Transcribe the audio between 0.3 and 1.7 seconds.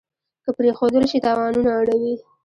که پرېښودل شي تاوانونه